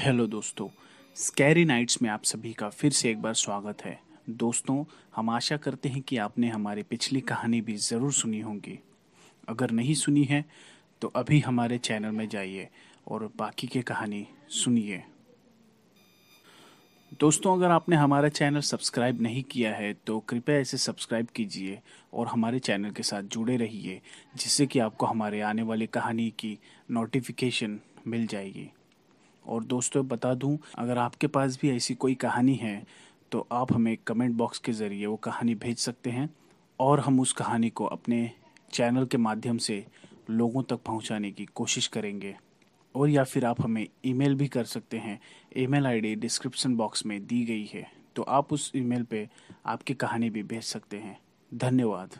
Hello 0.00 0.26
दोस्तों, 0.26 0.66
scary 1.16 1.64
nights 1.64 2.00
में 2.02 2.08
आप 2.10 2.22
सभी 2.24 2.52
का 2.52 2.68
फिर 2.70 2.92
से 2.92 3.10
एक 3.10 3.20
बार 3.22 3.34
स्वागत 3.34 3.82
है। 3.84 3.98
दोस्तों, 4.30 4.84
हम 5.16 5.30
आशा 5.30 5.56
करते 5.56 5.88
हैं 5.88 6.00
कि 6.02 6.16
आपने 6.16 6.48
हमारी 6.48 6.82
पिछली 6.82 7.20
कहानी 7.20 7.60
भी 7.60 7.74
ज़रूर 7.78 8.12
सुनी 8.12 8.40
होगी। 8.40 8.78
अगर 9.48 9.70
नहीं 9.70 9.94
सुनी 9.94 10.22
है 10.24 10.44
तो 11.02 11.08
अभी 11.16 11.40
हमारे 11.40 11.78
चैनल 11.80 12.10
में 12.10 12.28
जाइए 12.28 12.68
और 13.08 13.30
बाकी 13.36 13.66
की 13.66 13.82
कहानी 13.82 14.26
सुनिए। 14.50 15.02
दोस्तों, 17.20 17.56
अगर 17.56 17.70
आपने 17.70 17.96
हमारा 17.96 18.28
चैनल 18.30 18.60
सब्सक्राइब 18.62 19.22
नहीं 19.22 19.42
किया 19.42 19.74
है 19.74 19.92
तो 20.06 20.18
कृपया 20.20 20.58
इसे 20.58 20.76
सब्सक्राइब 20.78 21.28
कीजिए 21.36 21.80
और 22.14 22.26
हमारे 22.26 22.58
चैनल 22.60 22.90
के 22.90 23.02
साथ 23.02 23.22
जुड़े 23.24 23.56
रहिए, 23.56 24.00
जिससे 24.36 24.66
कि 24.66 24.78
आपको 24.78 25.06
हमारे 25.06 25.40
आने 25.42 25.62
वाली 25.62 25.86
कहानी 25.88 26.30
की 26.38 26.58
नोटिफिकेशन 26.90 27.80
मिल 28.06 28.26
जाएगी। 28.26 28.70
और 29.46 29.64
दोस्तों, 29.64 30.06
बता 30.08 30.34
दूँ, 30.34 30.58
अगर 30.78 30.98
आपके 30.98 31.26
पास 31.26 31.58
भी 31.62 31.70
ऐसी 31.70 31.94
कोई 31.94 32.14
कहानी 32.14 32.54
है 32.54 32.82
तो 33.32 33.46
आप 33.52 33.72
हमें 33.72 33.96
कमेंट 34.06 34.34
बॉक्स 34.36 34.58
के 34.58 34.72
ज़रिए 34.72 35.06
वो 35.06 35.16
कहानी 35.16 35.54
भेज 35.54 35.78
सकते 35.78 36.10
हैं 36.10 36.28
और 36.80 37.00
हम 37.00 37.20
उस 37.20 37.32
कहानी 37.32 37.70
को 37.70 37.84
अपने 37.86 38.30
चैनल 38.72 39.06
के 39.06 39.18
माध्यम 39.18 39.58
से 39.58 39.84
लोगों 40.30 40.62
तक 40.62 40.80
पहुँचाने 40.86 41.30
की 41.30 41.44
कोशिश 41.44 41.86
करेंगे। 41.86 42.34
और 42.94 43.08
या 43.08 43.24
फिर 43.24 43.44
आप 43.44 43.60
हमें 43.60 43.86
ईमेल 44.04 44.34
भी 44.34 44.48
कर 44.48 44.64
सकते 44.64 44.98
हैं। 44.98 45.18
ईमेल 45.56 45.86
आईडी 45.86 46.14
डिस्क्रिप्शन 46.14 46.74
बॉक्स 46.76 47.06
में 47.06 47.20
दी 47.26 47.44
गई 47.44 47.64
है। 47.74 47.86
तो 48.16 48.22
आप 48.22 48.52
उस 48.52 48.70
ईमेल 48.76 49.02
पे 49.02 49.28
आपकी 49.66 49.94
कहानी 49.94 50.30
भी 50.30 50.42
भेज 50.42 50.62
सकते 50.62 50.98
हैं। 50.98 51.18
धन्यवाद। 51.54 52.18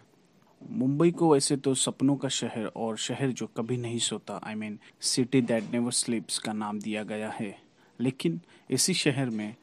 मुंबई 0.68 1.10
को 1.10 1.32
वैसे 1.32 1.56
तो 1.56 1.74
सपनों 1.74 2.16
का 2.16 2.28
शहर 2.28 2.66
और 2.66 2.96
शहर 2.96 3.30
जो 3.30 3.46
कभी 3.46 3.76
नहीं 3.76 3.98
सोता 3.98 4.40
I 4.44 4.54
mean 4.54 4.78
city 5.00 5.40
that 5.40 5.64
never 5.72 5.92
sleeps 5.92 6.38
का 6.38 6.52
नाम 6.52 6.80
दिया 6.80 7.02
गया 7.02 7.30
है। 7.30 7.58
लेकिन 8.00 8.40
इसी 8.70 8.94
शहर 8.94 9.30
में 9.30 9.54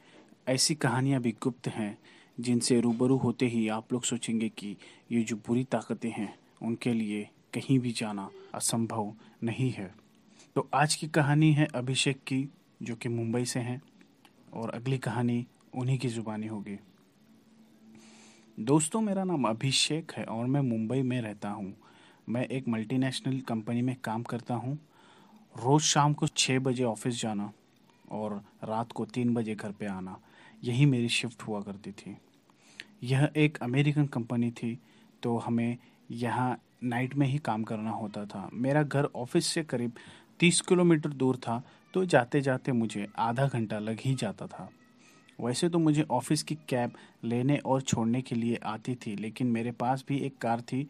ऐसी 0.48 0.74
कहानियाँ 0.74 1.20
भी 1.20 1.32
गुप्त 1.32 1.68
हैं, 1.68 1.98
जिनसे 2.40 2.80
रूबरू 2.80 3.16
होते 3.16 3.46
ही 3.46 3.68
आप 3.68 3.92
लोग 3.92 4.04
सोचेंगे 4.04 4.48
कि 4.48 4.76
ये 5.12 5.22
जो 5.22 5.36
बुरी 5.36 5.64
ताकतें 5.64 6.10
हैं, 6.10 6.38
उनके 6.62 6.92
लिए 6.92 7.28
कहीं 7.54 7.78
भी 7.78 7.92
जाना 7.92 8.30
असंभव 8.54 9.14
नहीं 9.42 9.70
है। 9.70 9.94
तो 10.54 10.68
आज 10.74 10.94
की 10.94 11.08
कहानी 11.08 11.52
है 11.52 11.66
अभिषेक 11.74 12.16
की, 12.16 12.48
जो 12.82 12.96
कि 12.96 13.08
मुंबई 13.08 13.44
से 13.44 13.60
हैं, 13.60 13.82
और 14.54 14.70
अगली 14.70 14.98
कहानी 14.98 15.46
उन्हीं 15.74 15.98
की 15.98 16.08
ज़ुबानी 16.08 16.46
होगी। 16.46 16.78
दोस्तों, 18.58 19.00
मेरा 19.00 19.22
नाम 19.24 19.44
अभिषेक 19.44 20.12
है 20.12 20.24
और 20.24 20.46
मैं 20.46 20.60
मुंबई 20.60 21.02
में 21.02 21.20
रहता 21.22 21.48
हूँ। 21.48 21.72
मैं 22.28 22.42
एक 22.46 22.68
मल्टीनेशनल 22.68 23.38
कंपनी 23.48 23.82
में 23.82 23.94
काम 24.04 24.22
करता 24.22 24.54
हूँ। 24.54 24.74
रोज़ 25.54 25.82
शाम 25.82 26.14
को 26.14 26.26
छः 26.26 26.58
बजे 26.58 26.84
ऑफ़िस 26.84 27.20
जाना 27.20 27.50
और 28.12 28.34
रात 28.64 28.92
को 28.92 29.04
तीन 29.04 29.32
बजे 29.34 29.54
घर 29.54 29.72
पे 29.72 29.86
आना। 29.86 30.16
यही 30.64 30.86
मेरी 30.86 31.08
शिफ्ट 31.08 31.42
हुआ 31.42 31.60
करती 31.60 31.92
थी। 31.92 32.16
यह 33.04 33.28
एक 33.36 33.58
अमेरिकन 33.62 34.06
कंपनी 34.06 34.50
थी 34.52 34.78
तो 35.22 35.36
हमें 35.38 35.76
यहाँ 36.10 36.58
नाइट 36.84 37.14
में 37.14 37.26
ही 37.26 37.38
काम 37.38 37.64
करना 37.64 37.90
होता 37.90 38.24
था। 38.24 38.48
मेरा 38.52 38.82
घर 38.82 39.08
ऑफ़िस 39.16 39.46
से 39.46 39.62
करीब 39.64 39.92
तीस 40.40 40.60
किलोमीटर 40.60 41.10
दूर 41.12 41.36
था 41.36 41.62
तो 41.94 42.04
जाते 42.06 42.40
जाते 42.40 42.72
मुझे 42.72 43.06
आधा 43.18 43.46
घंटा 43.46 43.78
लग 43.78 44.00
ही 44.00 44.14
जाता 44.14 44.46
था। 44.46 44.68
वैसे 45.38 45.68
तो 45.68 45.78
मुझे 45.78 46.02
ऑफ़िस 46.02 46.42
की 46.42 46.54
कैब 46.68 46.92
लेने 47.24 47.56
और 47.56 47.82
छोड़ने 47.82 48.22
के 48.22 48.36
लिए 48.36 48.58
आती 48.64 48.94
थी, 48.96 49.14
लेकिन 49.16 49.46
मेरे 49.46 49.72
पास 49.72 50.04
भी 50.08 50.18
एक 50.18 50.38
कार 50.38 50.60
थी 50.62 50.88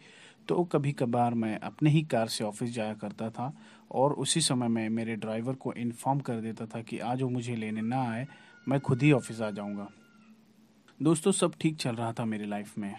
तो 0.48 0.62
कभी 0.64 0.92
कभार 0.92 1.34
मैं 1.34 1.58
अपने 1.58 1.90
ही 1.90 2.02
कार 2.02 2.28
से 2.28 2.44
ऑफ़िस 2.44 2.70
जाया 2.70 2.94
करता 2.94 3.28
था 3.30 3.52
और 3.90 4.12
उसी 4.14 4.40
समय 4.40 4.68
मैं 4.68 4.88
मेरे 4.90 5.16
ड्राइवर 5.16 5.54
को 5.54 5.72
इन्फॉर्म 5.72 6.20
कर 6.20 6.40
देता 6.40 6.66
था 6.66 6.80
कि 6.82 6.98
आज 6.98 7.22
वो 7.22 7.28
मुझे 7.28 7.56
लेने 7.56 7.80
ना 7.80 8.02
आए, 8.02 8.26
मैं 8.68 8.80
खुद 8.80 9.02
ही 9.02 9.12
ऑफ़िस 9.12 9.40
आ 9.40 9.50
जाऊँगा। 9.50 9.88
दोस्तों, 11.00 11.32
सब 11.32 11.54
ठीक 11.60 11.76
चल 11.76 11.96
रहा 11.96 12.12
था 12.12 12.24
मेरी 12.24 12.46
लाइफ 12.46 12.78
में। 12.78 12.94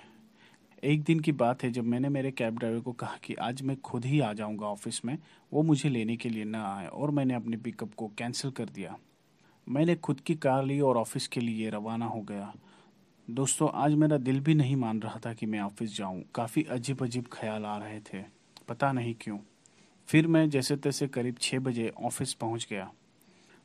एक 0.84 1.04
दिन 1.04 1.20
की 1.20 1.32
बात 1.32 1.64
है, 1.64 1.72
जब 1.72 1.84
मैंने 1.84 2.10
मेरे 2.10 2.32
कैब 2.32 2.58
ड्राइवर 2.58 2.80
को 2.80 2.92
कहा 2.92 3.18
कि 3.24 3.34
आज 3.34 3.62
मैं 3.62 3.76
खुद 3.82 4.06
ही 4.06 4.20
आ 4.20 4.32
जाऊँगा 4.34 4.66
ऑफ़िस 4.66 5.04
में, 5.06 5.18
वो 5.52 5.64
मुझे 5.64 5.90
लेने 5.90 6.18
के 6.18 6.30
लिए 6.30 6.46
ना 6.46 6.64
आए 6.68 6.88
और 6.88 7.12
मैंने 7.12 7.34
अपने 7.34 7.58
पिकअप 7.58 7.94
को 7.94 8.08
कैंसिल 8.18 8.52
कर 8.52 8.70
दिया। 8.70 8.98
मैंने 9.72 9.96
खुद 9.96 10.20
की 10.20 10.36
कार 10.36 10.66
ली 10.66 10.80
और 10.80 10.98
ऑफ़िस 10.98 11.28
के 11.28 11.40
लिए 11.40 11.70
रवाना 11.70 12.06
हो 12.06 12.22
गया। 12.22 12.54
दोस्तों, 13.30 13.70
आज 13.74 13.94
मेरा 13.94 14.18
दिल 14.18 14.40
भी 14.40 14.54
नहीं 14.54 14.76
मान 14.76 15.00
रहा 15.00 15.20
था 15.26 15.34
कि 15.34 15.46
मैं 15.46 15.60
ऑफ़िस 15.60 15.98
जाऊँ। 15.98 16.24
काफ़ी 16.36 16.64
अजीब 16.64 17.04
अजीब 17.04 17.26
ख्याल 17.32 17.66
आ 17.66 17.78
रहे 17.78 18.00
थे। 18.00 18.26
पता 18.70 18.92
नहीं 18.92 19.16
क्यों। 19.22 19.38
फिर 20.08 20.28
मैं 20.28 20.50
जैसे 20.50 20.76
तैसे 20.76 21.08
करीब 21.08 21.36
छः 21.42 21.60
बजे 21.60 21.94
ऑफ़िस 22.04 22.34
पहुँच 22.34 22.68
गया। 22.70 22.92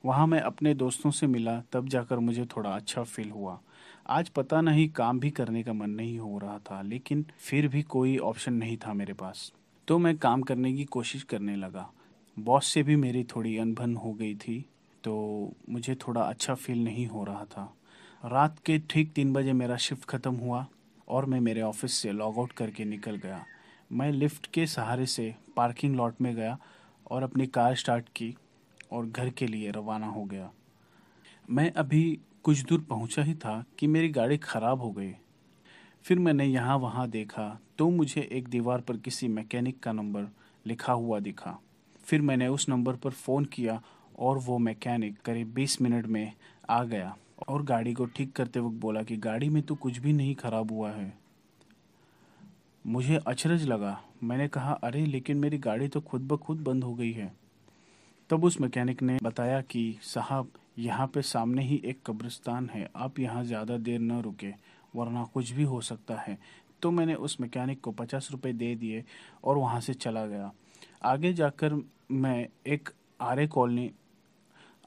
वहाँ 0.04 0.26
मैं 0.26 0.40
अपने 0.40 0.74
दोस्तों 0.74 1.10
से 1.10 1.26
मिला, 1.26 1.62
तब 1.72 1.88
जाकर 1.88 2.18
मुझे 2.18 2.44
थोड़ा 2.44 2.70
अच्छा 2.70 3.02
फील 3.02 3.30
हुआ। 3.30 3.60
आज 4.06 4.28
पता 4.28 4.60
नहीं 4.60 4.88
काम 4.88 5.20
भी 5.20 5.30
करने 5.30 5.62
का 5.62 5.72
मन 5.72 5.90
नहीं 5.90 6.18
हो 6.18 6.38
रहा 6.38 6.58
था, 6.58 6.82
लेकिन 6.82 7.26
फिर 7.38 7.68
भी 7.68 7.82
कोई 7.82 8.18
ऑप्शन 8.18 8.52
नहीं 8.52 8.76
था 8.76 8.92
मेरे 8.92 9.12
पास। 9.12 9.52
तो 9.88 9.98
मैं 9.98 10.18
काम 10.18 10.42
करने 10.42 10.72
की 10.72 10.84
कोशिश 10.84 11.22
करने 11.22 11.56
लगा। 11.56 11.92
बॉस 12.38 12.66
से 12.66 12.82
भी 12.82 12.96
मेरी 12.96 13.24
थोड़ी 13.24 13.58
अनबन 13.58 13.96
हो 13.96 14.12
गई 14.12 14.34
थी। 14.34 14.70
तो 15.04 15.52
मुझे 15.70 15.94
थोड़ा 15.96 16.20
अच्छा 16.20 16.54
फील 16.54 16.84
नहीं 16.84 17.06
हो 17.06 17.24
रहा 17.24 17.44
था। 17.46 17.72
रात 18.24 18.58
के 18.58 18.78
ठीक 18.90 19.12
तीन 19.12 19.32
बजे 19.32 19.52
मेरा 19.52 19.76
शिफ्ट 19.76 20.04
ख़त्म 20.08 20.34
हुआ 20.34 20.66
और 21.08 21.26
मैं 21.26 21.40
मेरे 21.40 21.62
ऑफ़िस 21.62 21.94
से 21.94 22.12
लॉग 22.12 22.38
आउट 22.38 22.52
करके 22.52 22.84
निकल 22.84 23.16
गया। 23.16 23.44
मैं 23.90 24.10
लिफ्ट 24.12 24.46
के 24.46 24.66
सहारे 24.66 25.06
से 25.06 25.34
पार्किंग 25.56 25.96
लॉट 25.96 26.20
में 26.20 26.34
गया 26.36 26.56
और 27.10 27.22
अपनी 27.22 27.46
कार 27.46 27.74
स्टार्ट 27.74 28.08
की 28.08 28.34
और 28.92 29.06
घर 29.06 29.30
के 29.30 29.46
लिए 29.46 29.70
रवाना 29.70 30.06
हो 30.06 30.24
गया। 30.24 30.50
मैं 31.48 31.70
अभी 31.72 32.18
कुछ 32.44 32.64
दूर 32.64 32.80
पहुँचा 32.80 33.22
ही 33.22 33.34
था 33.34 33.64
कि 33.78 33.86
मेरी 33.86 34.08
गाड़ी 34.08 34.38
ख़राब 34.38 34.80
हो 34.80 34.90
गई। 34.92 35.12
फिर 36.04 36.18
मैंने 36.18 36.44
यहाँ 36.44 36.76
वहाँ 36.78 37.08
देखा 37.10 37.46
तो 37.78 37.88
मुझे 37.90 38.28
एक 38.32 38.48
दीवार 38.48 38.80
पर 38.80 38.96
किसी 38.96 39.28
मैकेनिक 39.28 39.78
का 39.80 39.92
नंबर 39.92 40.28
लिखा 40.66 40.92
हुआ 40.92 41.18
दिखा। 41.20 41.58
फिर 42.04 42.22
मैंने 42.22 42.48
उस 42.48 42.68
नंबर 42.68 42.96
पर 42.96 43.10
फ़ोन 43.10 43.44
किया 43.44 43.80
और 44.18 44.38
वो 44.38 44.58
मैकेनिक 44.58 45.20
करीब 45.24 45.54
20 45.54 45.82
मिनट 45.82 46.06
में 46.06 46.32
आ 46.70 46.84
गया 46.84 47.16
और 47.48 47.62
गाड़ी 47.62 47.94
को 47.94 48.04
ठीक 48.04 48.32
करते 48.32 48.60
वक्त 48.60 48.76
बोला 48.76 49.02
कि, 49.02 49.16
गाड़ी 49.16 49.48
में 49.48 49.62
तो 49.62 49.74
कुछ 49.74 49.98
भी 49.98 50.12
नहीं 50.12 50.34
खराब 50.34 50.72
हुआ 50.72 50.90
है। 50.90 51.18
मुझे 52.86 53.20
अचरज 53.26 53.66
लगा। 53.66 54.00
मैंने 54.22 54.48
कहा, 54.48 54.72
अरे, 54.72 55.06
लेकिन 55.06 55.36
मेरी 55.36 55.58
गाड़ी 55.58 55.88
तो 55.88 56.00
खुद 56.00 56.20
ब 56.20 56.36
खुद 56.36 56.58
बंद 56.58 56.84
हो 56.84 56.94
गई 56.94 57.12
है। 57.12 57.34
तब 58.30 58.44
उस 58.44 58.60
मैकेनिक 58.60 59.02
ने 59.02 59.18
बताया 59.22 59.60
कि, 59.60 59.98
साहब, 60.02 60.48
यहाँ 60.78 61.06
पे 61.06 61.22
सामने 61.22 61.62
ही 61.62 61.82
एक 61.84 61.98
कब्रिस्तान 62.06 62.68
है। 62.68 62.90
आप 62.96 63.18
यहाँ 63.18 63.44
ज़्यादा 63.44 63.76
देर 63.76 64.00
न 64.00 64.20
रुके, 64.20 64.52
वरना 64.96 65.24
कुछ 65.24 65.50
भी 65.50 65.62
हो 65.62 65.80
सकता 65.80 66.14
है। 66.14 66.38
तो 66.82 66.90
मैंने 66.90 67.14
उस 67.14 67.40
मैकेनिक 67.40 67.80
को 67.80 67.90
पचास 67.90 68.28
रुपये 68.32 68.52
दे 68.52 68.74
दिए 68.74 69.04
और 69.44 69.58
वहाँ 69.58 69.80
से 69.80 69.94
चला 69.94 70.26
गया। 70.26 70.52
आगे 71.02 71.32
जाकर 71.32 71.84
मैं 72.10 72.48
एक 72.66 72.88
आर्य 73.20 73.46
कॉलोनी 73.46 73.90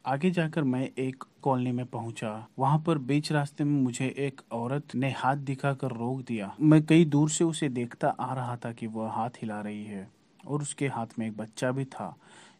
आगे 0.08 0.30
जाकर 0.32 0.64
मैं 0.64 0.90
एक 1.00 1.24
कॉलोनी 1.44 1.72
में 1.72 1.86
पहुँचा। 1.86 2.30
वहाँ 2.60 2.78
पर 2.80 2.98
बीच 2.98 3.32
रास्ते 3.32 3.64
में 3.64 3.82
मुझे 3.84 4.06
एक 4.18 4.42
औरत 4.52 4.96
ने 4.96 5.10
हाथ 5.12 5.38
दिखाकर 5.38 5.92
रोक 5.92 6.22
दिया। 6.22 6.52
मैं 6.62 6.82
कई 6.86 7.06
दूर 7.06 7.30
से 7.30 7.44
उसे 7.44 7.70
देखता 7.70 8.08
आ 8.10 8.34
रहा 8.34 8.56
था 8.56 8.72
कि 8.72 8.88
वह 8.88 9.10
हाथ 9.10 9.30
हिला 9.42 9.60
रही 9.62 9.84
है 9.84 10.08
और 10.48 10.62
उसके 10.62 10.88
हाथ 10.88 11.20
में 11.20 11.28
एक 11.28 11.36
बच्चा 11.38 11.72
भी 11.72 11.86
था, 11.86 12.16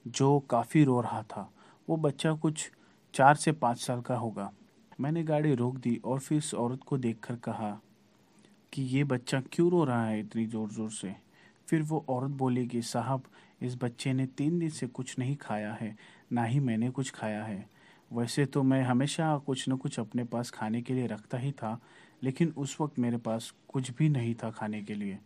जो 0.08 0.40
काफ़ी 0.40 0.84
रो 0.84 1.00
रहा 1.02 1.22
था। 1.24 1.50
वो 1.90 1.98
बच्चा 1.98 2.34
कुछ 2.34 2.70
चार 3.14 3.36
से 3.36 3.52
पाँच 3.52 3.80
साल 3.80 4.02
का 4.02 4.16
होगा। 4.16 4.52
मैंने 5.02 5.24
गाड़ी 5.24 5.56
रोक 5.56 5.78
दी 5.78 6.00
और 6.06 6.20
फिर 6.20 6.38
उस 6.38 6.54
औरत 6.54 6.84
को 6.88 6.98
देखकर 6.98 7.36
कहा 7.36 7.72
कि 8.74 8.82
ये 8.82 9.04
बच्चा 9.04 9.42
क्यों 9.52 9.72
रो 9.72 9.84
रहा 9.84 10.06
है 10.06 10.20
इतनी 10.20 10.46
ज़ोर 10.46 10.70
ज़ोर 10.70 10.92
से? 10.92 11.16
फिर 11.68 11.82
वो 11.82 12.06
औरत 12.10 12.32
बोली 12.32 12.68
कि, 12.68 12.82
साहब 12.82 13.24
इस 13.62 13.76
बच्चे 13.76 14.14
ने 14.14 14.26
तीन 14.26 14.60
दिन 14.60 14.70
से 14.70 14.88
कुछ 14.88 15.20
नहीं 15.20 15.36
खाया 15.36 15.74
है, 15.74 15.96
ना 16.32 16.44
ही 16.44 16.60
मैंने 16.60 16.90
कुछ 16.90 17.12
खाया 17.12 17.44
है। 17.44 17.70
वैसे 18.14 18.46
तो 18.46 18.64
मैं 18.64 18.84
हमेशा 18.84 19.38
कुछ 19.38 19.70
न 19.70 19.78
कुछ 19.78 20.00
अपने 20.00 20.24
पास 20.24 20.52
खाने 20.52 20.82
के 20.82 20.94
लिए 20.94 21.08
रखता 21.08 21.38
ही 21.38 21.52
था, 21.52 21.80
लेकिन 22.24 22.54
उस 22.58 22.78
वक्त 22.82 23.00
मेरे 23.00 23.18
पास 23.18 23.54
कुछ 23.68 23.92
भी 23.92 24.10
नहीं 24.10 24.36
था 24.36 24.52
खाने 24.52 24.82
के 24.84 24.94
लिए। 24.94 25.20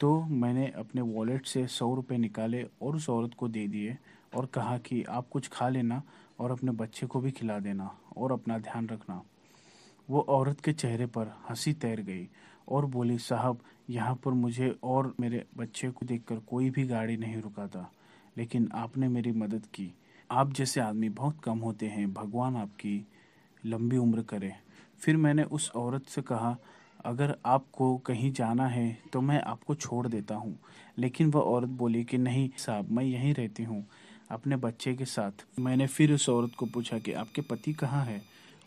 तो 0.00 0.22
मैंने 0.22 0.72
अपने 0.76 1.00
वॉलेट 1.00 1.46
से 1.46 1.66
सौ 1.66 1.94
रुपये 1.94 2.18
निकाले 2.18 2.66
और 2.82 2.96
उस 2.96 3.08
औरत 3.10 3.34
को 3.34 3.48
दे 3.48 3.68
दिए 3.68 3.96
और 4.34 4.46
कहा 4.46 4.78
कि 4.78 5.02
आप 5.02 5.28
कुछ 5.28 5.48
खा 5.48 5.68
लेना 5.68 6.02
और 6.38 6.50
अपने 6.50 6.70
बच्चे 6.70 7.06
को 7.06 7.20
भी 7.20 7.30
खिला 7.30 7.58
देना 7.58 7.98
और 8.16 8.32
अपना 8.32 8.58
ध्यान 8.58 8.88
रखना। 8.88 9.22
वो 10.10 10.20
औरत 10.20 10.60
के 10.60 10.72
चेहरे 10.72 11.06
पर 11.06 11.26
हँसी 11.50 11.72
तैर 11.72 12.00
गई 12.00 12.28
और 12.68 12.86
बोली, 12.86 13.18
साहब, 13.18 13.58
यहाँ 13.90 14.14
पर 14.14 14.32
मुझे 14.32 14.74
और 14.84 15.14
मेरे 15.20 15.44
बच्चे 15.56 15.88
को 15.90 16.06
देखकर 16.06 16.36
कोई 16.40 16.70
भी 16.70 16.84
गाड़ी 16.86 17.16
नहीं 17.16 17.40
रुका 17.42 17.66
था 17.66 17.90
लेकिन 18.36 18.68
आपने 18.74 19.08
मेरी 19.08 19.32
मदद 19.32 19.66
की। 19.74 19.92
आप 20.30 20.52
जैसे 20.52 20.80
आदमी 20.80 21.08
बहुत 21.08 21.40
कम 21.44 21.58
होते 21.58 21.86
हैं, 21.86 22.12
भगवान 22.12 22.56
आपकी 22.56 23.06
लंबी 23.62 23.96
उम्र 23.96 24.22
करे। 24.22 24.52
फिर 25.00 25.16
मैंने 25.16 25.42
उस 25.42 25.70
औरत 25.76 26.06
से 26.06 26.22
कहा, 26.22 26.56
अगर 27.04 27.36
आपको 27.46 27.96
कहीं 27.98 28.32
जाना 28.32 28.66
है 28.66 28.98
तो 29.12 29.20
मैं 29.20 29.40
आपको 29.42 29.74
छोड़ 29.74 30.06
देता 30.08 30.34
हूँ। 30.34 30.58
लेकिन 30.98 31.30
वह 31.30 31.40
औरत 31.40 31.68
बोली 31.68 32.04
कि, 32.04 32.18
नहीं 32.18 32.48
साहब, 32.58 32.90
मैं 32.90 33.04
यहीं 33.04 33.34
रहती 33.34 33.62
हूँ, 33.62 33.84
अपने 34.30 34.56
बच्चे 34.56 34.94
के 34.94 35.04
साथ। 35.04 35.46
मैंने 35.60 35.86
फिर 35.86 36.12
उस 36.12 36.28
औरत 36.28 36.54
को 36.58 36.66
पूछा 36.66 36.98
कि, 36.98 37.12
आपके 37.12 37.42
पति 37.42 37.72
कहाँ 37.72 38.04
है? 38.04 38.20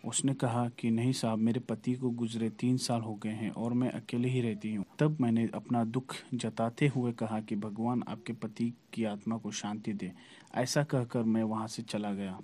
उसने 0.05 0.33
कहा 0.33 0.69
कि, 0.69 0.91
नहीं 0.91 1.11
साहब, 1.11 1.39
मेरे 1.39 1.59
पति 1.59 1.93
को 1.93 2.09
गुजरे 2.09 2.49
तीन 2.49 2.77
साल 2.77 3.01
हो 3.01 3.15
गए 3.15 3.29
हैं 3.29 3.51
और 3.51 3.73
मैं 3.73 3.91
अकेले 3.91 4.29
ही 4.29 4.41
रहती 4.41 4.75
हूँ। 4.75 4.85
तब 4.99 5.17
मैंने 5.21 5.49
अपना 5.53 5.83
दुख 5.83 6.15
जताते 6.33 6.87
हुए 6.87 7.11
कहा 7.11 7.39
कि, 7.39 7.55
भगवान 7.55 8.03
आपके 8.07 8.33
पति 8.33 8.73
की 8.93 9.03
आत्मा 9.03 9.37
को 9.37 9.51
शांति 9.51 9.93
दे। 9.93 10.11
ऐसा 10.55 10.83
कहकर 10.83 11.23
मैं 11.23 11.43
वहाँ 11.43 11.67
से 11.67 11.83
चला 11.83 12.13
गया। 12.13 12.39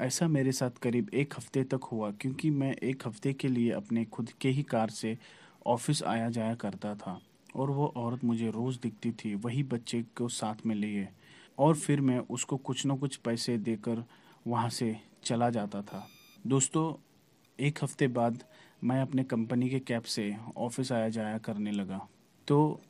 ऐसा 0.00 0.28
मेरे 0.28 0.52
साथ 0.52 0.70
करीब 0.70 1.10
एक 1.14 1.34
हफ़्ते 1.36 1.64
तक 1.64 1.80
हुआ, 1.92 2.10
क्योंकि 2.10 2.50
मैं 2.50 2.76
एक 2.76 3.06
हफ़्ते 3.06 3.32
के 3.32 3.48
लिए 3.48 3.70
अपने 3.70 4.04
खुद 4.04 4.30
के 4.30 4.48
ही 4.48 4.62
कार 4.62 4.90
से 4.90 5.18
ऑफ़िस 5.66 6.02
आया 6.02 6.28
जाया 6.28 6.54
करता 6.54 6.94
था 6.94 7.20
और 7.56 7.70
वो 7.70 7.92
औरत 7.96 8.24
मुझे 8.24 8.50
रोज़ 8.50 8.78
दिखती 8.82 9.12
थी, 9.12 9.34
वही 9.34 9.62
बच्चे 9.62 10.02
को 10.02 10.28
साथ 10.28 10.66
में 10.66 10.74
लिए 10.74 11.08
और 11.58 11.76
फिर 11.76 12.00
मैं 12.00 12.18
उसको 12.18 12.56
कुछ 12.56 12.86
न 12.86 12.96
कुछ 12.96 13.16
पैसे 13.16 13.58
देकर 13.58 14.04
वहाँ 14.46 14.68
से 14.68 14.96
चला 15.24 15.50
जाता 15.50 15.82
था। 15.82 16.08
दोस्तों, 16.46 16.94
एक 17.58 17.78
हफ़्ते 17.82 18.08
बाद 18.08 18.44
मैं 18.84 19.00
अपने 19.02 19.24
कंपनी 19.24 19.68
के 19.70 19.78
कैब 19.78 20.02
से 20.02 20.36
ऑफ़िस 20.56 20.92
आया 20.92 21.08
जाया 21.08 21.38
करने 21.38 21.70
लगा। 21.70 22.08
तो 22.48 22.80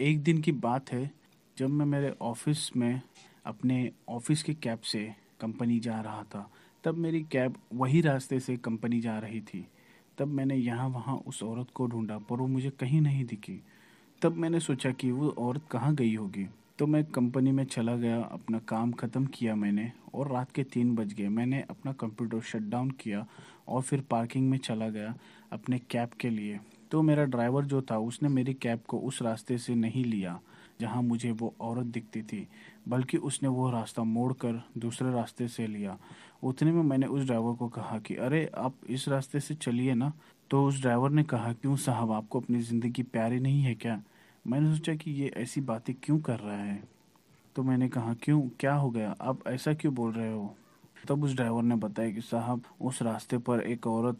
एक 0.00 0.22
दिन 0.22 0.40
की 0.40 0.52
बात 0.52 0.92
है, 0.92 1.10
जब 1.58 1.70
मैं 1.70 1.86
मेरे 1.86 2.14
ऑफ़िस 2.22 2.76
में 2.76 3.00
अपने 3.44 3.92
ऑफ़िस 4.08 4.42
के 4.42 4.54
कैब 4.54 4.78
से 4.78 5.14
कंपनी 5.40 5.80
जा 5.80 6.00
रहा 6.00 6.22
था, 6.22 6.50
तब 6.84 6.94
मेरी 6.94 7.22
कैब 7.22 7.54
वही 7.74 8.00
रास्ते 8.00 8.40
से 8.40 8.56
कंपनी 8.56 9.00
जा 9.00 9.18
रही 9.18 9.40
थी। 9.40 9.66
तब 10.18 10.28
मैंने 10.28 10.56
यहाँ 10.56 10.88
वहाँ 10.88 11.16
उस 11.16 11.42
औरत 11.42 11.66
को 11.74 11.86
ढूंढा, 11.86 12.18
पर 12.18 12.36
वो 12.36 12.46
मुझे 12.46 12.70
कहीं 12.70 13.00
नहीं 13.00 13.24
दिखी। 13.24 13.62
तब 14.22 14.36
मैंने 14.36 14.60
सोचा 14.60 14.90
कि 14.90 15.10
वो 15.10 15.28
औरत 15.28 15.62
कहाँ 15.70 15.94
गई 15.94 16.14
होगी। 16.14 16.46
तो 16.80 16.86
मैं 16.86 17.04
कंपनी 17.04 17.52
में 17.52 17.64
चला 17.64 17.96
गया, 17.96 18.22
अपना 18.22 18.58
काम 18.58 18.92
ख़त्म 18.92 19.26
किया 19.26 19.54
मैंने 19.54 19.92
और 20.14 20.32
रात 20.32 20.52
के 20.52 20.62
तीन 20.64 20.94
बज 20.94 21.12
गए। 21.12 21.28
मैंने 21.28 21.64
अपना 21.70 21.92
कंप्यूटर 21.92 22.40
शट 22.40 22.60
डाउन 22.60 22.90
किया 22.90 23.26
और 23.68 23.82
फिर 23.82 24.00
पार्किंग 24.00 24.50
में 24.50 24.58
चला 24.58 24.88
गया 24.88 25.14
अपने 25.52 25.78
कैब 25.78 26.08
के 26.08 26.30
लिए। 26.30 26.60
तो 26.90 27.02
मेरा 27.02 27.24
ड्राइवर 27.24 27.64
जो 27.64 27.82
था, 27.82 27.98
उसने 27.98 28.28
मेरी 28.28 28.54
कैब 28.54 28.80
को 28.88 28.98
उस 28.98 29.22
रास्ते 29.22 29.58
से 29.58 29.74
नहीं 29.74 30.04
लिया, 30.04 30.40
जहाँ 30.80 31.02
मुझे 31.02 31.30
वो 31.30 31.54
औरत 31.60 31.86
दिखती 31.86 32.22
थी, 32.22 32.48
बल्कि 32.88 33.16
उसने 33.16 33.48
वो 33.48 33.70
रास्ता 33.70 34.02
मोड़कर 34.02 34.68
दूसरे 34.78 35.12
रास्ते 35.12 35.48
से 35.48 35.66
लिया। 35.66 35.98
उतने 36.42 36.72
में 36.72 36.82
मैंने 36.82 37.06
उस 37.06 37.24
ड्राइवर 37.24 37.54
को 37.54 37.68
कहा 37.68 37.98
कि, 37.98 38.16
अरे, 38.16 38.50
आप 38.56 38.74
इस 38.88 39.08
रास्ते 39.08 39.40
से 39.40 39.54
चलिए 39.54 39.94
ना। 39.94 40.12
तो 40.50 40.64
उस 40.64 40.80
ड्राइवर 40.80 41.10
ने 41.10 41.22
कहा, 41.22 41.52
क्यों 41.52 41.76
साहब, 41.76 42.12
आपको 42.12 42.40
अपनी 42.40 42.60
ज़िंदगी 42.60 43.02
प्यारी 43.02 43.40
नहीं 43.40 43.62
है 43.62 43.74
क्या? 43.74 44.02
मैंने 44.46 44.72
सोचा 44.72 44.94
कि 44.94 45.10
ये 45.10 45.28
ऐसी 45.36 45.60
बातें 45.60 45.94
क्यों 46.02 46.20
कर 46.20 46.38
रहा 46.38 46.56
है? 46.56 46.84
तो 47.56 47.62
मैंने 47.62 47.88
कहा, 47.88 48.14
क्यों? 48.14 48.42
क्या 48.60 48.74
हो 48.74 48.90
गया? 48.90 49.16
आप 49.20 49.48
ऐसा 49.48 49.74
क्यों 49.74 49.94
बोल 49.94 50.12
रहे 50.12 50.32
हो? 50.32 50.56
तब 51.08 51.24
उस 51.24 51.34
ड्राइवर 51.34 51.62
ने 51.62 51.76
बताया 51.76 52.10
कि 52.10 52.20
साहब, 52.20 52.62
उस 52.80 53.02
रास्ते 53.02 53.38
पर 53.38 53.60
एक 53.60 53.86
औरत 53.86 54.18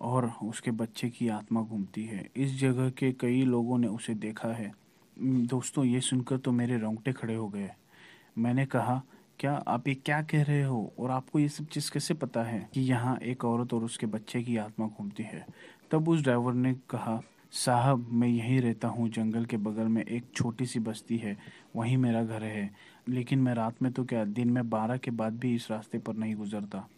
और 0.00 0.32
उसके 0.42 0.70
बच्चे 0.70 1.10
की 1.10 1.28
आत्मा 1.28 1.62
घूमती 1.62 2.04
है। 2.04 2.30
इस 2.36 2.60
जगह 2.60 2.90
के 2.90 3.12
कई 3.12 3.44
लोगों 3.44 3.78
ने 3.78 3.86
उसे 3.86 4.14
देखा 4.14 4.48
है। 4.48 4.74
दोस्तों, 5.18 5.84
ये 5.84 6.00
सुनकर 6.00 6.38
तो 6.38 6.52
मेरे 6.52 6.78
रोंगटे 6.78 7.12
खड़े 7.12 7.34
हो 7.34 7.48
गए। 7.48 7.70
मैंने 8.38 8.66
कहा, 8.66 9.02
क्या 9.38 9.52
आप 9.52 9.88
ये 9.88 9.94
क्या 9.94 10.22
कह 10.22 10.42
रहे 10.42 10.62
हो? 10.62 10.92
और 10.98 11.10
आपको 11.10 11.38
ये 11.38 11.48
सब 11.48 11.66
चीज़ 11.66 11.90
कैसे 11.90 12.14
पता 12.14 12.42
है 12.42 12.68
कि 12.74 12.80
यहाँ 12.80 13.16
एक 13.16 13.44
औरत 13.44 13.74
और 13.74 13.84
उसके 13.84 14.06
बच्चे 14.06 14.42
की 14.42 14.56
आत्मा 14.56 14.86
घूमती 14.86 15.22
है? 15.22 15.46
तब 15.90 16.08
उस 16.08 16.22
ड्राइवर 16.22 16.52
ने 16.52 16.74
कहा 16.74 17.20
साहब, 17.52 18.06
मैं 18.12 18.28
यहीं 18.28 18.60
रहता 18.60 18.88
हूँ। 18.88 19.08
जंगल 19.08 19.44
के 19.44 19.56
बगल 19.56 19.84
में 19.84 20.04
एक 20.04 20.24
छोटी 20.34 20.66
सी 20.66 20.80
बस्ती 20.80 21.16
है। 21.16 21.36
वहीं 21.76 21.96
मेरा 21.96 22.24
घर 22.24 22.42
है। 22.42 22.70
लेकिन 23.08 23.38
मैं 23.38 23.54
रात 23.54 23.82
में 23.82 23.92
तो 23.92 24.04
क्या, 24.04 24.24
दिन 24.24 24.50
में 24.50 24.70
बारह 24.70 24.96
के 24.96 25.10
बाद 25.10 25.32
भी 25.32 25.54
इस 25.54 25.70
रास्ते 25.70 25.98
पर 25.98 26.14
नहीं 26.14 26.34
गुजरता। 26.34 26.88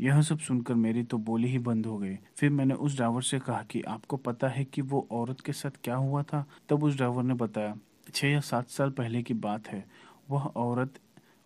यह 0.00 0.22
सब 0.22 0.38
सुनकर 0.38 0.74
मेरी 0.74 1.02
तो 1.02 1.18
बोली 1.18 1.48
ही 1.48 1.58
बंद 1.58 1.86
हो 1.86 1.98
गई। 1.98 2.16
फिर 2.36 2.50
मैंने 2.50 2.74
उस 2.74 2.96
ड्राइवर 2.96 3.22
से 3.22 3.38
कहा 3.38 3.62
कि 3.62 3.82
आपको 3.82 4.16
पता 4.16 4.48
है 4.48 4.64
कि 4.64 4.82
वो 4.82 5.08
औरत 5.10 5.40
के 5.40 5.52
साथ 5.52 5.70
क्या 5.84 5.94
हुआ 5.94 6.22
था? 6.22 6.46
तब 6.68 6.84
उस 6.84 6.96
ड्राइवर 6.96 7.22
ने 7.22 7.34
बताया 7.34 7.76
छः 8.14 8.28
या 8.28 8.40
सात 8.40 8.68
साल 8.68 8.90
पहले 8.90 9.22
की 9.22 9.34
बात 9.34 9.68
है। 9.68 9.84
वह 10.30 10.42
औरत 10.42 10.94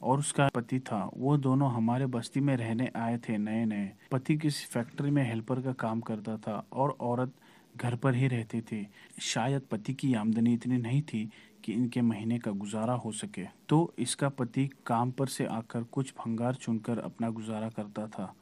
और 0.02 0.18
उसका 0.18 0.48
पति 0.48 0.80
था। 0.80 1.10
वो 1.16 1.36
दोनों 1.36 1.72
हमारे 1.72 2.06
बस्ती 2.06 2.40
में 2.40 2.56
रहने 2.56 2.90
आए 2.96 3.18
थे 3.18 3.38
नए 3.38 3.64
नए 3.64 3.92
पति 4.12 4.36
किसी 4.36 4.66
फैक्ट्री 4.66 5.10
में 5.10 5.28
हेल्पर 5.28 5.60
का 5.60 5.72
काम 5.72 6.00
करता 6.00 6.36
था 6.36 6.66
और 6.72 6.96
औरत 7.00 7.32
घर 7.76 7.96
पर 7.96 8.14
ही 8.14 8.28
रहते 8.28 8.62
थे। 8.72 8.84
शायद 9.22 9.62
पति 9.70 9.94
की 9.94 10.14
आमदनी 10.14 10.52
इतनी 10.54 10.78
नहीं 10.78 11.02
थी 11.02 11.28
कि 11.64 11.72
इनके 11.72 12.00
महीने 12.00 12.38
का 12.38 12.50
गुजारा 12.50 12.94
हो 12.94 13.12
सके। 13.12 13.44
तो 13.68 13.94
इसका 13.98 14.28
पति 14.28 14.68
काम 14.86 15.10
पर 15.10 15.26
से 15.26 15.46
आकर 15.46 15.82
कुछ 15.82 16.12
भंगार 16.18 16.54
चुनकर 16.54 16.98
अपना 16.98 17.30
गुजारा 17.30 17.68
करता 17.68 18.06
था। 18.06 18.34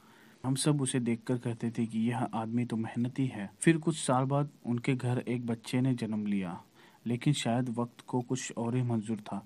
हम 0.45 0.55
सब 0.55 0.81
उसे 0.81 0.99
देखकर 0.99 1.37
कहते 1.37 1.71
थे 1.71 1.85
कि 1.85 1.99
यह 1.99 2.17
आदमी 2.17 2.65
तो 2.65 2.77
मेहनती 2.77 3.25
है। 3.27 3.49
फिर 3.61 3.77
कुछ 3.77 3.97
साल 3.97 4.25
बाद 4.25 4.49
उनके 4.65 4.95
घर 4.95 5.23
एक 5.27 5.45
बच्चे 5.45 5.81
ने 5.81 5.93
जन्म 5.93 6.25
लिया। 6.25 6.59
लेकिन 7.05 7.33
शायद 7.33 7.69
वक्त 7.69 8.01
को 8.01 8.21
कुछ 8.21 8.53
और 8.57 8.75
ही 8.75 8.81
मंजूर 8.81 9.17
था। 9.17 9.45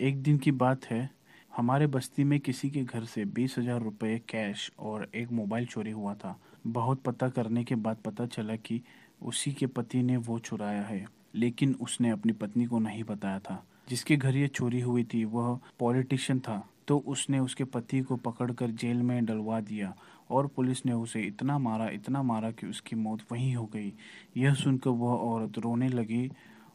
एक 0.00 0.22
दिन 0.22 0.38
की 0.38 0.50
बात 0.52 0.84
है, 0.84 1.10
हमारे 1.56 1.86
बस्ती 1.86 2.24
में 2.24 2.38
किसी 2.40 2.70
के 2.70 2.82
घर 2.84 3.04
से 3.04 3.24
बीस 3.24 3.54
हज़ार 3.58 3.80
रुपये 3.80 4.18
कैश 4.28 4.70
और 4.78 5.08
एक 5.14 5.32
मोबाइल 5.32 5.66
चोरी 5.66 5.90
हुआ 5.90 6.14
था। 6.14 6.38
बहुत 6.66 7.02
पता 7.02 7.28
करने 7.28 7.64
के 7.64 7.74
बाद 7.74 7.96
पता 7.96 8.26
चला 8.26 8.56
कि 8.56 8.80
उसी 9.22 9.52
के 9.52 9.66
पति 9.66 10.02
ने 10.02 10.16
वो 10.16 10.38
चुराया 10.38 10.82
है। 10.82 11.06
लेकिन 11.34 11.76
उसने 11.80 12.10
अपनी 12.10 12.32
पत्नी 12.32 12.64
को 12.64 12.78
नहीं 12.78 13.04
बताया 13.04 13.38
था। 13.38 13.66
जिसके 13.88 14.16
घर 14.16 14.36
ये 14.36 14.48
चोरी 14.48 14.80
हुई 14.80 15.04
थी, 15.04 15.24
वह 15.24 15.60
पॉलिटिशियन 15.78 16.40
था। 16.40 16.68
तो 16.88 16.98
उसने 16.98 17.38
उसके 17.38 17.64
पति 17.64 18.00
को 18.00 18.16
पकड़कर 18.16 18.70
जेल 18.70 18.96
में 18.96 19.24
डलवा 19.24 19.60
दिया 19.60 19.96
और 20.30 20.46
पुलिस 20.46 20.86
ने 20.86 20.92
उसे 20.92 21.22
इतना 21.22 21.58
मारा 21.58 21.88
इतना 21.88 22.22
मारा 22.22 22.50
कि 22.50 22.66
उसकी 22.66 22.96
मौत 22.96 23.20
वहीं 23.32 23.56
हो 23.56 23.66
गई। 23.66 23.92
यह 24.36 24.54
सुनकर 24.54 24.90
वह 24.90 25.12
औरत 25.12 25.58
रोने 25.58 25.88
लगी 25.88 26.32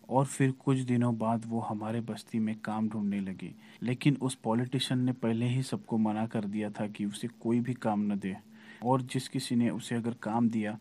और 0.10 0.26
फिर 0.26 0.52
कुछ 0.52 0.78
दिनों 0.78 1.18
बाद 1.18 1.44
वो 1.48 1.60
हमारे 1.60 2.02
बस्ती 2.02 2.40
में 2.40 2.60
काम 2.60 2.90
ढूँढने 2.90 3.20
लगी। 3.20 3.56
लेकिन 3.84 4.18
उस 4.22 4.36
पॉलिटिशियन 4.36 5.00
ने 5.00 5.12
पहले 5.12 5.46
ही 5.46 5.64
सबको 5.64 5.98
मना 5.98 6.28
कर 6.28 6.46
दिया 6.46 6.70
था 6.70 6.88
कि 6.88 7.06
उसे 7.06 7.28
कोई 7.28 7.60
भी 7.60 7.74
काम 7.74 8.14
न 8.14 8.20
दे। 8.20 8.38
और 8.84 9.02
जिस 9.02 9.30
किसी 9.30 9.56
ने 9.56 9.70
उसे 9.70 9.96
अगर 9.96 10.14
काम 10.14 10.50
दिया 10.50 10.80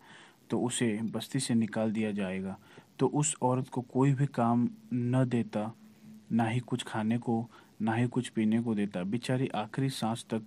तो 0.49 0.59
उसे 0.59 0.99
बस्ती 1.03 1.39
से 1.39 1.53
निकाल 1.53 1.91
दिया 1.91 2.11
जाएगा। 2.11 2.57
तो 2.99 3.07
उस 3.07 3.35
औरत 3.41 3.69
को 3.69 3.81
कोई 3.81 4.13
भी 4.13 4.25
काम 4.25 4.69
न 4.93 5.25
देता, 5.29 5.73
ना 6.31 6.43
ही 6.43 6.59
कुछ 6.59 6.83
खाने 6.83 7.17
को, 7.17 7.49
ना 7.81 7.93
ही 7.93 8.07
कुछ 8.07 8.29
पीने 8.29 8.61
को 8.61 8.75
देता। 8.75 9.03
बेचारी 9.03 9.47
आखिरी 9.47 9.89
सांस 9.89 10.25
तक 10.29 10.41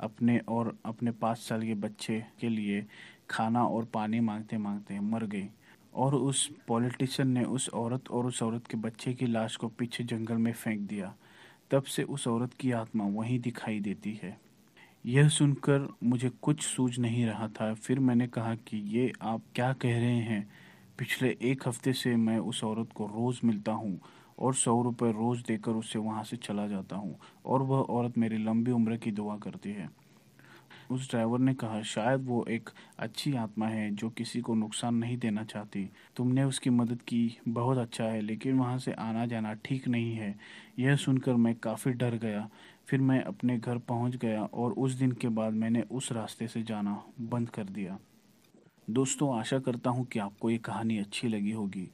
अपने 0.00 0.38
और 0.38 0.76
अपने 0.84 1.10
पाँच 1.10 1.38
साल 1.38 1.62
के 1.62 1.74
बच्चे 1.74 2.24
के 2.40 2.48
लिए 2.48 2.86
खाना 3.30 3.64
और 3.66 3.84
पानी 3.84 4.20
मांगते 4.20 4.58
मांगते 4.58 5.00
मर 5.00 5.24
गई। 5.24 5.48
और 5.94 6.14
उस 6.14 6.50
पॉलिटिशियन 6.68 7.28
ने 7.28 7.44
उस 7.44 7.68
औरत 7.68 8.10
और 8.10 8.26
उस 8.26 8.42
औरत 8.42 8.66
के 8.66 8.76
बच्चे 8.76 9.14
की 9.14 9.26
लाश 9.26 9.56
को 9.56 9.68
पीछे 9.68 10.04
जंगल 10.04 10.34
में 10.34 10.52
फेंक 10.52 10.80
दिया। 10.80 11.14
तब 11.70 11.82
से 11.82 12.02
उस 12.02 12.28
औरत 12.28 12.54
की 12.54 12.72
आत्मा 12.72 13.04
वहीं 13.04 13.40
दिखाई 13.40 13.80
देती 13.80 14.20
है। 14.22 14.40
यह 15.06 15.28
सुनकर 15.28 15.88
मुझे 16.02 16.30
कुछ 16.42 16.60
सूझ 16.62 16.98
नहीं 16.98 17.26
रहा 17.26 17.48
था। 17.48 17.74
फिर 17.74 17.98
मैंने 17.98 18.26
कहा 18.26 18.54
कि 18.54 18.76
ये 18.76 19.12
आप 19.22 19.42
क्या 19.54 19.72
कह 19.72 19.98
रहे 19.98 20.16
हैं? 20.16 20.50
पिछले 20.98 21.36
एक 21.42 21.68
हफ़्ते 21.68 21.92
से 21.92 22.16
मैं 22.16 22.38
उस 22.38 22.64
औरत 22.64 22.88
को 22.94 23.06
रोज़ 23.06 23.40
मिलता 23.44 23.72
हूँ 23.72 24.00
और 24.38 24.54
सौ 24.54 24.82
रुपये 24.82 25.12
रोज़ 25.12 25.42
देकर 25.48 25.72
उससे 25.72 25.98
वहाँ 25.98 26.24
से 26.24 26.36
चला 26.36 26.66
जाता 26.66 26.96
हूँ 26.96 27.18
और 27.46 27.62
वह 27.62 27.78
औरत 27.78 28.18
मेरी 28.18 28.38
लंबी 28.38 28.70
उम्र 28.70 28.96
की 28.96 29.10
दुआ 29.10 29.36
करती 29.36 29.70
है। 29.70 29.90
उस 30.90 31.10
ड्राइवर 31.10 31.38
ने 31.38 31.54
कहा, 31.54 31.82
शायद 31.82 32.26
वो 32.26 32.44
एक 32.48 32.70
अच्छी 32.98 33.34
आत्मा 33.34 33.66
है 33.66 33.90
जो 33.90 34.10
किसी 34.10 34.40
को 34.40 34.54
नुकसान 34.54 34.94
नहीं 34.94 35.16
देना 35.18 35.44
चाहती। 35.44 35.90
तुमने 36.16 36.44
उसकी 36.44 36.70
मदद 36.70 37.02
की, 37.02 37.38
बहुत 37.48 37.78
अच्छा 37.78 38.04
है, 38.04 38.20
लेकिन 38.20 38.58
वहाँ 38.58 38.78
से 38.78 38.92
आना 38.92 39.26
जाना 39.26 39.54
ठीक 39.54 39.88
नहीं 39.88 40.14
है। 40.14 40.34
यह 40.78 40.96
सुनकर 40.96 41.34
मैं 41.34 41.54
काफ़ी 41.54 41.92
डर 41.92 42.14
गया। 42.14 42.48
फिर 42.92 43.00
मैं 43.00 43.22
अपने 43.24 43.56
घर 43.58 43.78
पहुँच 43.78 44.16
गया 44.16 44.42
और 44.44 44.72
उस 44.72 44.92
दिन 44.92 45.12
के 45.12 45.28
बाद 45.28 45.52
मैंने 45.52 45.82
उस 45.90 46.10
रास्ते 46.12 46.48
से 46.48 46.62
जाना 46.62 47.02
बंद 47.20 47.50
कर 47.50 47.64
दिया। 47.64 47.96
दोस्तों, 48.90 49.38
आशा 49.38 49.58
करता 49.58 49.90
हूँ 49.90 50.04
कि 50.06 50.18
आपको 50.18 50.50
ये 50.50 50.58
कहानी 50.58 50.98
अच्छी 50.98 51.28
लगी 51.28 51.52
होगी। 51.52 51.88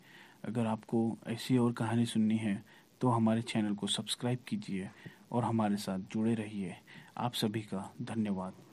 अगर 0.44 0.66
आपको 0.66 1.16
ऐसी 1.26 1.58
और 1.58 1.72
कहानी 1.72 2.06
सुननी 2.06 2.36
है 2.36 2.62
तो 3.00 3.08
हमारे 3.08 3.42
चैनल 3.42 3.74
को 3.74 3.86
सब्सक्राइब 3.86 4.38
कीजिए 4.48 4.90
और 5.32 5.44
हमारे 5.44 5.76
साथ 5.76 6.12
जुड़े 6.12 6.34
रहिए। 6.34 6.76
आप 7.16 7.34
सभी 7.34 7.60
का 7.62 7.90
धन्यवाद। 8.02 8.67